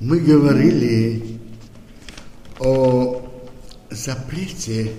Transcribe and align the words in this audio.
мы 0.00 0.18
говорили 0.18 1.22
о 2.58 3.22
запрете 3.90 4.92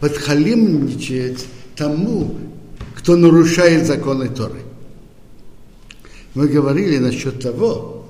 подхалимничать 0.00 1.46
тому, 1.76 2.36
кто 2.96 3.16
нарушает 3.16 3.86
законы 3.86 4.28
Торы. 4.28 4.60
Мы 6.34 6.48
говорили 6.48 6.98
насчет 6.98 7.40
того, 7.40 8.08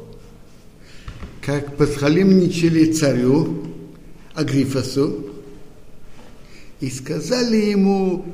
как 1.42 1.76
подхалимничали 1.76 2.92
царю 2.92 3.66
Агрифасу 4.34 5.26
и 6.80 6.90
сказали 6.90 7.56
ему 7.56 8.24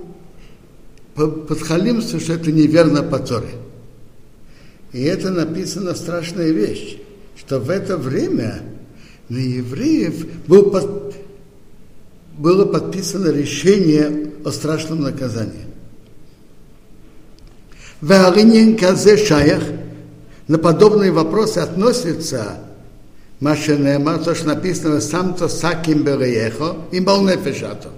подхалимству, 1.14 2.20
что 2.20 2.34
это 2.34 2.52
неверно 2.52 3.02
по 3.02 3.18
Торе. 3.18 3.54
И 4.92 5.02
это 5.02 5.30
написана 5.30 5.94
страшная 5.94 6.50
вещь, 6.50 6.98
что 7.46 7.60
в 7.60 7.70
это 7.70 7.96
время 7.96 8.60
на 9.28 9.38
евреев 9.38 10.26
был 10.48 10.70
под, 10.70 11.14
было 12.36 12.64
подписано 12.64 13.30
решение 13.30 14.32
о 14.44 14.50
страшном 14.50 15.02
наказании. 15.02 15.66
Веалинин 18.02 18.76
казе 18.76 19.16
шаях 19.16 19.62
на 20.48 20.58
подобные 20.58 21.12
вопросы 21.12 21.58
относится 21.58 22.58
Машенема, 23.38 24.18
то, 24.18 24.34
что 24.34 24.48
написано 24.48 25.00
сам 25.00 25.34
то 25.34 25.48
саким 25.48 26.02
береехо 26.02 26.76
и 26.90 27.00
балнефешато. 27.00 27.90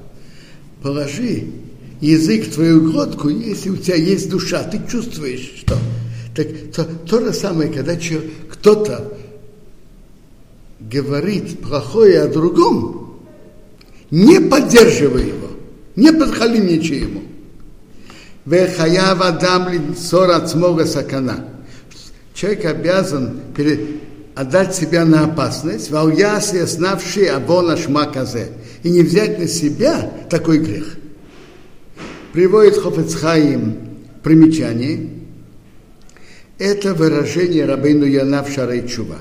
Положи 0.83 1.47
язык 2.01 2.49
в 2.49 2.55
твою 2.55 2.91
глотку, 2.91 3.29
если 3.31 3.71
у 3.71 3.77
тебя 3.77 3.97
есть 3.97 4.29
душа, 4.29 4.63
ты 4.65 4.81
чувствуешь, 4.91 5.55
что. 5.57 5.79
Так 6.37 6.47
то, 6.75 6.85
то 6.85 7.21
же 7.21 7.33
самое, 7.33 7.73
когда 7.73 7.97
кто-то 8.51 9.18
говорит 10.91 11.61
плохое 11.61 12.23
о 12.23 12.29
другом, 12.29 13.21
не 14.11 14.41
поддерживай 14.41 15.29
его, 15.29 15.49
не 15.97 16.13
подхалимничай 16.13 17.01
ему. 17.01 17.23
Вехаяв 18.47 19.21
адам 19.21 19.69
линсор 19.69 20.31
от 20.31 20.49
смога 20.49 20.87
сакана. 20.87 21.45
Человек 22.33 22.65
обязан 22.65 23.41
перед, 23.55 23.81
отдать 24.35 24.75
себя 24.75 25.05
на 25.05 25.25
опасность, 25.25 25.91
валяси, 25.91 26.65
знавший 26.65 27.27
абона 27.27 27.77
шмаказе, 27.77 28.53
и 28.83 28.91
не 28.91 29.03
взять 29.03 29.39
на 29.39 29.47
себя 29.49 30.11
такой 30.31 30.59
грех. 30.59 30.97
Приводит 32.33 32.79
Хофецхаим 32.79 33.77
примечание, 34.23 35.11
это 36.59 36.95
выражение 36.95 37.67
Рабейну 37.67 38.07
Янав 38.07 38.51
Шарайчува. 38.51 39.17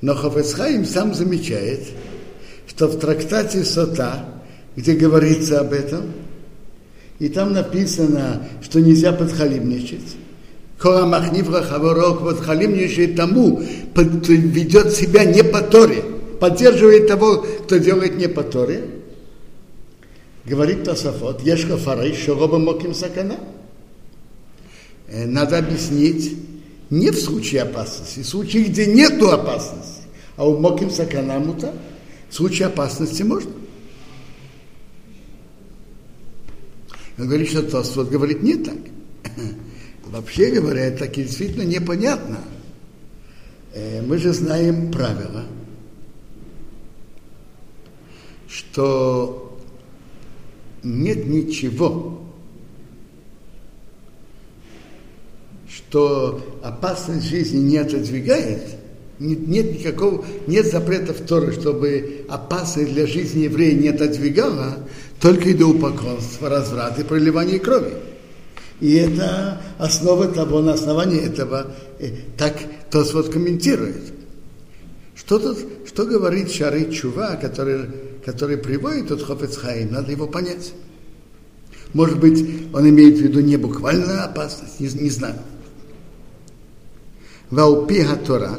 Но 0.00 0.14
Хофецхаим 0.14 0.84
сам 0.84 1.14
замечает, 1.14 1.80
что 2.68 2.86
в 2.86 2.98
трактате 2.98 3.64
Сота, 3.64 4.24
где 4.76 4.94
говорится 4.94 5.60
об 5.60 5.72
этом, 5.72 6.12
и 7.18 7.28
там 7.28 7.52
написано, 7.52 8.46
что 8.62 8.80
нельзя 8.80 9.12
подхалимничать, 9.12 10.16
Кора 10.78 11.06
Махнивра 11.06 11.62
Хаворок 11.62 12.22
подхалимничает 12.22 13.16
тому, 13.16 13.60
ведет 13.96 14.92
себя 14.92 15.24
не 15.24 15.42
по 15.42 15.60
Торе, 15.60 16.04
поддерживает 16.38 17.08
того, 17.08 17.44
кто 17.64 17.78
делает 17.78 18.16
не 18.16 18.28
по 18.28 18.44
Торе. 18.44 18.84
Говорит 20.44 20.84
Тософот, 20.84 21.42
Ешха 21.42 21.76
Фарай, 21.76 22.14
Шороба 22.14 22.58
Моким 22.58 22.94
Сакана. 22.94 23.38
Надо 25.12 25.58
объяснить, 25.58 26.38
не 26.90 27.10
в 27.10 27.18
случае 27.18 27.62
опасности, 27.62 28.20
в 28.20 28.26
случае, 28.26 28.64
где 28.64 28.86
нет 28.86 29.22
опасности, 29.22 30.02
а 30.36 30.48
у 30.48 30.58
Моким 30.58 30.90
Саканамута 30.90 31.74
в 32.30 32.34
случае 32.34 32.68
опасности 32.68 33.22
можно. 33.22 33.52
Он 37.18 37.26
говорит, 37.26 37.48
что 37.48 37.62
Тосфот 37.62 38.10
говорит 38.10 38.42
не 38.42 38.54
так. 38.54 38.76
Вообще 40.06 40.50
говоря, 40.50 40.90
так 40.96 41.14
действительно 41.14 41.62
непонятно. 41.62 42.38
Мы 44.06 44.18
же 44.18 44.32
знаем 44.32 44.90
правила, 44.90 45.44
что 48.48 49.58
нет 50.82 51.26
ничего, 51.26 52.27
что 55.88 56.40
опасность 56.62 57.26
жизни 57.26 57.58
не 57.58 57.78
отодвигает, 57.78 58.62
нет, 59.18 59.48
нет 59.48 59.78
никакого, 59.78 60.24
нет 60.46 60.66
запрета 60.70 61.14
в 61.14 61.20
Торе, 61.20 61.52
чтобы 61.52 62.26
опасность 62.28 62.92
для 62.92 63.06
жизни 63.06 63.44
еврея 63.44 63.74
не 63.74 63.88
отодвигала, 63.88 64.78
только 65.20 65.52
идоупоконство, 65.52 66.48
разврат 66.48 66.98
и 66.98 67.04
проливание 67.04 67.58
крови. 67.58 67.94
И 68.80 68.94
это 68.94 69.60
основа 69.78 70.28
того, 70.28 70.60
на 70.60 70.74
основании 70.74 71.20
этого, 71.20 71.72
э, 71.98 72.10
так 72.36 72.56
Тос 72.90 73.12
вот 73.12 73.30
комментирует. 73.30 74.12
Что 75.16 75.38
тут, 75.38 75.58
что 75.86 76.04
говорит 76.04 76.52
Шары 76.52 76.92
Чува, 76.92 77.36
который, 77.36 77.86
который 78.24 78.56
приводит 78.56 79.10
от 79.10 79.22
Хофецхаим, 79.22 79.92
надо 79.92 80.12
его 80.12 80.28
понять. 80.28 80.72
Может 81.92 82.20
быть, 82.20 82.46
он 82.72 82.88
имеет 82.88 83.18
в 83.18 83.22
виду 83.22 83.40
не 83.40 83.56
буквальную 83.56 84.24
опасность, 84.24 84.78
не, 84.78 84.88
не 84.88 85.10
знаю. 85.10 85.34
Ваупи 87.50 88.04
Тора, 88.26 88.58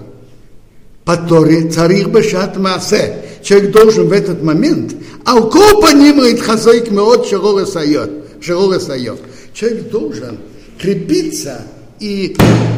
по 1.05 1.16
Торе 1.17 1.69
царих 1.69 2.07
бешат 2.07 2.57
маасе. 2.57 3.25
Человек 3.44 3.72
должен 3.72 4.07
в 4.07 4.11
этот 4.11 4.44
момент, 4.44 4.95
а 5.25 5.35
у 5.35 5.50
кого 5.50 5.81
понимает 5.81 6.41
хазойк 6.41 6.91
меот 6.91 7.27
шагога 7.27 7.66
сайот. 7.66 8.11
Человек 8.41 9.89
должен 9.89 10.38
крепиться 10.79 11.61
и 12.00 12.35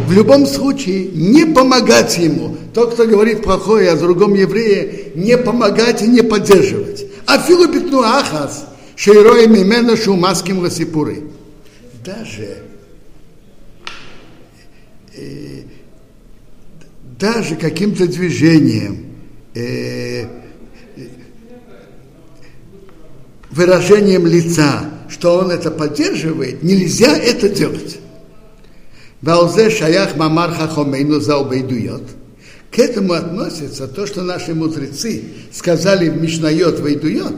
в 0.08 0.12
любом 0.14 0.46
случае 0.46 1.06
не 1.14 1.46
помогать 1.46 2.18
ему. 2.18 2.58
Тот, 2.74 2.94
кто 2.94 3.06
говорит 3.06 3.44
плохое 3.44 3.92
о 3.92 3.96
другом 3.96 4.34
еврее, 4.34 5.12
не 5.16 5.38
помогать 5.38 6.02
и 6.02 6.08
не 6.08 6.22
поддерживать. 6.22 7.06
А 7.26 7.38
филупитну 7.40 8.02
ахас, 8.02 8.66
шейроя 8.96 9.48
мимена 9.48 9.96
шумаским 9.96 10.60
ласипуры. 10.60 11.24
Даже 12.04 12.58
даже 17.22 17.56
каким-то 17.56 18.08
движением, 18.08 19.06
э, 19.54 20.26
выражением 23.52 24.26
лица, 24.26 24.90
что 25.08 25.38
он 25.38 25.52
это 25.52 25.70
поддерживает, 25.70 26.64
нельзя 26.64 27.16
это 27.16 27.48
делать. 27.48 28.00
Балзе 29.22 29.70
шаях 29.70 30.16
мамар 30.16 30.52
хахомейну 30.52 31.20
заубейдует. 31.20 32.02
К 32.72 32.80
этому 32.80 33.14
относится 33.14 33.88
то, 33.88 34.08
что 34.08 34.24
наши 34.24 34.56
мудрецы 34.56 35.24
сказали 35.52 36.10
в 36.10 36.20
Мишнайот 36.20 36.80
вейдует. 36.80 37.36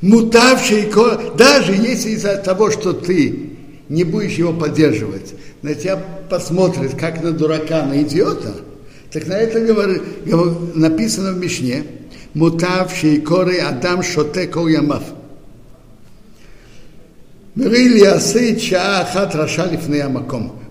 Мутавший, 0.00 0.90
даже 1.36 1.74
если 1.74 2.10
из-за 2.10 2.36
того, 2.38 2.70
что 2.72 2.92
ты 2.92 3.53
не 3.88 4.04
будешь 4.04 4.34
его 4.34 4.52
поддерживать, 4.52 5.34
на 5.62 5.74
тебя 5.74 6.02
посмотрит, 6.28 6.94
как 6.94 7.22
на 7.22 7.32
дурака, 7.32 7.84
на 7.84 8.02
идиота, 8.02 8.54
так 9.12 9.26
на 9.26 9.34
это 9.34 9.60
говорит, 9.60 10.02
написано 10.74 11.32
в 11.32 11.38
Мишне, 11.38 11.84
мутавший 12.34 13.20
коры 13.20 13.58
адам 13.58 14.02
шоте 14.02 14.46
кол 14.46 14.68
ямав. 14.68 15.02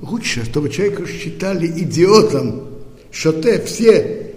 Лучше, 0.01 0.43
чтобы 0.43 0.69
человека 0.69 1.07
считали 1.07 1.67
идиотом, 1.67 2.67
ты 3.11 3.61
все, 3.61 4.33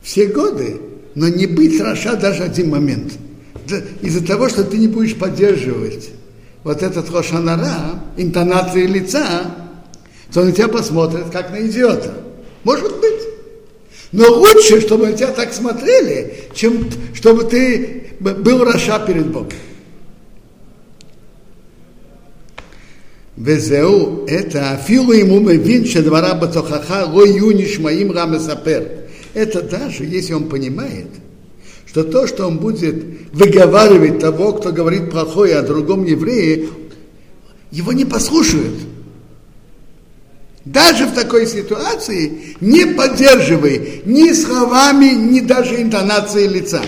все 0.00 0.26
годы, 0.28 0.80
но 1.14 1.28
не 1.28 1.46
быть 1.46 1.78
Раша 1.78 2.16
даже 2.16 2.44
один 2.44 2.70
момент. 2.70 3.12
Из-за 4.00 4.26
того, 4.26 4.48
что 4.48 4.64
ты 4.64 4.78
не 4.78 4.88
будешь 4.88 5.14
поддерживать 5.16 6.10
вот 6.63 6.83
этот 6.83 7.09
Рошанара, 7.09 7.99
интонации 8.17 8.85
лица, 8.85 9.43
то 10.33 10.43
на 10.43 10.51
тебя 10.51 10.67
посмотрят 10.67 11.29
как 11.29 11.51
на 11.51 11.65
идиота. 11.65 12.13
Может 12.63 12.99
быть. 12.99 13.21
Но 14.11 14.25
лучше, 14.27 14.81
чтобы 14.81 15.07
на 15.07 15.13
тебя 15.13 15.27
так 15.27 15.53
смотрели, 15.53 16.49
чем 16.53 16.89
чтобы 17.13 17.43
ты 17.43 18.13
был 18.19 18.63
Раша 18.63 18.99
перед 18.99 19.27
Богом. 19.27 19.51
וזהו, 23.37 24.25
это 24.27 24.73
אפילו 24.73 25.13
אם 25.13 25.29
הוא 25.29 25.41
מבין 25.41 25.85
שדבריו 25.85 26.35
בתוכחה 26.41 27.05
לא 27.13 27.27
יהיו 27.27 27.49
נשמעים 27.49 28.11
רע 28.11 28.25
מספר. 28.25 28.81
Это 29.35 29.61
даже 29.61 30.03
если 30.05 30.33
он 30.33 30.49
понимает, 30.49 31.07
что 31.92 32.04
то, 32.04 32.26
что 32.26 32.46
он 32.46 32.56
будет 32.56 33.04
выговаривать 33.34 34.18
того, 34.18 34.54
кто 34.54 34.72
говорит 34.72 35.10
плохое 35.10 35.56
о 35.56 35.62
другом 35.62 36.06
еврее, 36.06 36.70
его 37.70 37.92
не 37.92 38.06
послушают. 38.06 38.80
Даже 40.64 41.04
в 41.04 41.12
такой 41.12 41.46
ситуации 41.46 42.56
не 42.62 42.86
поддерживай 42.86 44.00
ни 44.06 44.32
словами, 44.32 45.10
ни 45.10 45.40
даже 45.40 45.82
интонацией 45.82 46.48
лица. 46.48 46.80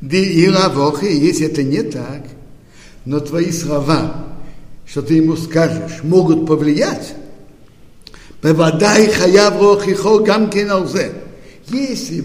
Да 0.00 0.16
и 0.16 0.48
лавохи, 0.48 1.04
если 1.04 1.46
это 1.46 1.62
не 1.62 1.82
так, 1.82 2.24
но 3.04 3.20
твои 3.20 3.50
слова, 3.50 4.28
что 4.86 5.02
ты 5.02 5.12
ему 5.16 5.36
скажешь, 5.36 6.02
могут 6.02 6.46
повлиять. 6.46 7.12
Если 11.68 12.24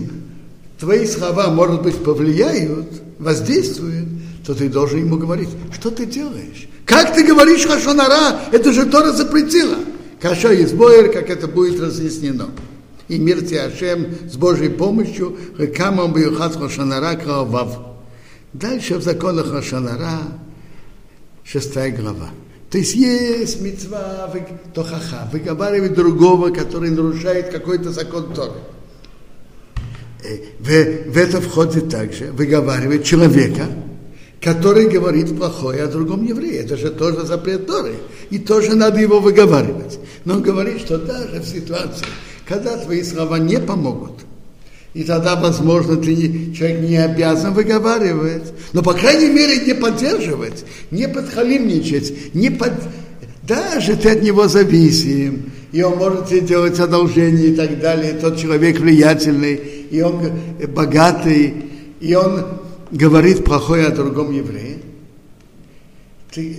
твои 0.79 1.05
слова, 1.05 1.47
может 1.49 1.81
быть, 1.81 2.03
повлияют, 2.03 2.87
воздействуют, 3.19 4.07
то 4.45 4.53
ты 4.53 4.69
должен 4.69 4.99
ему 4.99 5.17
говорить, 5.17 5.49
что 5.73 5.89
ты 5.89 6.05
делаешь? 6.05 6.67
Как 6.85 7.15
ты 7.15 7.25
говоришь 7.25 7.65
Хашонара? 7.65 8.39
Это 8.51 8.71
же 8.71 8.85
Тора 8.85 9.11
запретила. 9.11 9.77
Каша 10.21 10.53
и 10.53 10.65
сбоер, 10.65 11.11
как 11.11 11.29
это 11.29 11.47
будет 11.47 11.79
разъяснено. 11.79 12.49
И 13.07 13.19
мир 13.19 13.39
Ашем 13.39 14.07
с 14.31 14.35
Божьей 14.35 14.69
помощью, 14.69 15.37
Хакамам 15.57 16.13
Бьюхат 16.13 16.55
Хашонара 16.55 17.15
Каавав. 17.15 17.77
Дальше 18.53 18.95
в 18.97 19.03
законах 19.03 19.51
Хашонара, 19.51 20.21
шестая 21.43 21.91
глава. 21.91 22.29
То 22.71 22.79
есть 22.79 22.95
есть 22.95 23.61
мецва 23.61 24.33
тохаха, 24.73 25.29
выговаривать 25.31 25.93
другого, 25.93 26.49
который 26.49 26.89
нарушает 26.89 27.49
какой-то 27.49 27.91
закон 27.91 28.33
Торы. 28.33 28.59
В, 30.59 30.67
в 30.67 31.17
это 31.17 31.41
входит 31.41 31.89
также 31.89 32.31
выговаривать 32.31 33.03
человека, 33.05 33.67
который 34.41 34.87
говорит 34.87 35.35
плохое 35.37 35.83
о 35.83 35.87
другом 35.87 36.25
еврее. 36.25 36.61
Это 36.61 36.77
же 36.77 36.89
тоже 36.89 37.25
запрет 37.25 37.65
Торы. 37.65 37.95
И 38.29 38.37
тоже 38.37 38.75
надо 38.75 38.99
его 38.99 39.19
выговаривать. 39.19 39.99
Но 40.23 40.35
он 40.35 40.41
говорит, 40.41 40.81
что 40.81 40.97
даже 40.97 41.39
в 41.41 41.45
ситуации, 41.45 42.05
когда 42.47 42.77
твои 42.77 43.03
слова 43.03 43.37
не 43.39 43.59
помогут, 43.59 44.25
и 44.95 45.03
тогда, 45.03 45.35
возможно, 45.35 45.97
ты 45.97 46.15
не, 46.15 46.55
человек 46.55 46.79
не 46.79 46.95
обязан 46.95 47.53
выговаривать, 47.53 48.53
но, 48.71 48.81
по 48.81 48.93
крайней 48.93 49.29
мере, 49.29 49.65
не 49.65 49.73
поддерживать, 49.73 50.63
не 50.89 51.07
подхалимничать, 51.09 52.33
не 52.33 52.49
под... 52.49 52.71
даже 53.43 53.97
ты 53.97 54.11
от 54.11 54.21
него 54.21 54.47
зависим, 54.47 55.51
и 55.73 55.81
он 55.81 55.97
может 55.97 56.29
тебе 56.29 56.39
делать 56.39 56.79
одолжение 56.79 57.47
и 57.49 57.55
так 57.55 57.77
далее, 57.81 58.13
тот 58.13 58.39
человек 58.39 58.79
влиятельный, 58.79 59.59
и 59.91 60.01
он 60.01 60.21
богатый, 60.69 61.53
и 61.99 62.15
он 62.15 62.45
говорит 62.91 63.43
плохое 63.43 63.87
о 63.87 63.95
другом 63.95 64.31
еврее, 64.31 64.79
ты 66.31 66.57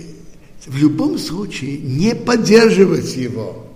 в 0.65 0.77
любом 0.77 1.17
случае 1.17 1.77
не 1.77 2.15
поддерживать 2.15 3.15
его 3.15 3.67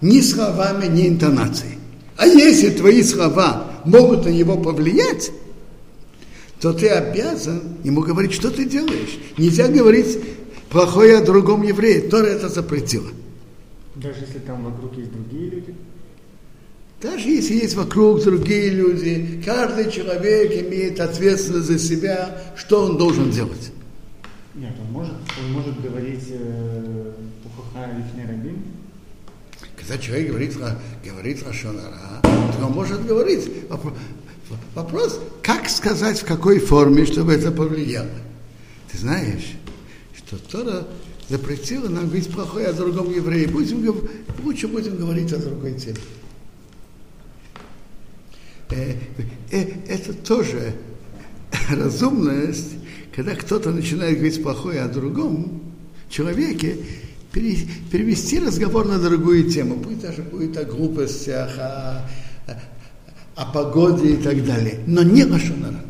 ни 0.00 0.20
словами, 0.20 0.86
ни 0.86 1.08
интонацией. 1.08 1.78
А 2.16 2.26
если 2.26 2.70
твои 2.70 3.02
слова 3.02 3.70
могут 3.84 4.24
на 4.24 4.30
него 4.30 4.56
повлиять, 4.56 5.32
то 6.60 6.72
ты 6.72 6.88
обязан 6.88 7.60
ему 7.82 8.02
говорить, 8.02 8.32
что 8.32 8.50
ты 8.50 8.64
делаешь. 8.64 9.18
Нельзя 9.36 9.68
говорить 9.68 10.18
плохое 10.70 11.18
о 11.18 11.24
другом 11.24 11.62
еврее. 11.62 12.02
Тора 12.02 12.26
это 12.26 12.48
запретила. 12.48 13.10
Даже 13.96 14.20
если 14.20 14.38
там 14.38 14.64
вокруг 14.64 14.96
есть 14.96 15.12
другие 15.12 15.50
люди? 15.50 15.74
Даже 17.04 17.28
если 17.28 17.56
есть 17.56 17.74
вокруг 17.74 18.24
другие 18.24 18.70
люди, 18.70 19.42
каждый 19.44 19.92
человек 19.92 20.66
имеет 20.66 20.98
ответственность 21.00 21.66
за 21.66 21.78
себя, 21.78 22.34
что 22.56 22.86
он 22.86 22.96
должен 22.96 23.30
делать. 23.30 23.72
Нет, 24.54 24.72
он 24.80 24.90
может, 24.90 25.12
он 25.38 25.52
может 25.52 25.82
говорить 25.82 26.24
э, 26.30 27.12
Пухаха 27.42 27.90
Рабин, 28.26 28.56
когда 29.76 29.98
человек 29.98 30.28
говорит, 30.30 30.56
говорит 31.04 31.42
Рашонара, 31.46 32.22
то 32.22 32.66
он 32.66 32.72
может 32.72 33.04
говорить. 33.04 33.50
Вопрос, 34.74 35.20
как 35.42 35.68
сказать, 35.68 36.22
в 36.22 36.24
какой 36.24 36.58
форме, 36.58 37.04
чтобы 37.04 37.34
это 37.34 37.52
повлияло. 37.52 38.08
Ты 38.90 38.96
знаешь, 38.96 39.52
что 40.16 40.38
Тора 40.38 40.86
запретила 41.28 41.90
нам 41.90 42.06
говорить 42.06 42.32
плохое 42.32 42.68
о 42.68 42.72
другом 42.72 43.12
еврее. 43.12 43.46
Будем, 43.46 44.08
лучше 44.42 44.68
будем 44.68 44.96
говорить 44.96 45.30
о 45.34 45.38
другой 45.38 45.74
теме. 45.74 45.98
Э, 48.74 48.94
э, 49.52 49.66
это 49.88 50.12
тоже 50.12 50.74
разумность, 51.70 52.72
когда 53.14 53.34
кто-то 53.34 53.70
начинает 53.70 54.16
говорить 54.16 54.42
плохое 54.42 54.80
о 54.80 54.88
другом 54.88 55.62
человеке, 56.08 56.76
перевести 57.32 58.40
разговор 58.40 58.86
на 58.86 58.98
другую 58.98 59.50
тему. 59.50 59.76
Пусть 59.76 60.00
даже 60.00 60.22
будет 60.22 60.56
о 60.56 60.64
глупостях, 60.64 61.50
о, 61.58 62.08
о, 63.36 63.46
погоде 63.52 64.14
и 64.14 64.16
так 64.16 64.44
далее. 64.44 64.80
Но 64.86 65.02
не 65.02 65.24
Лашонара. 65.24 65.80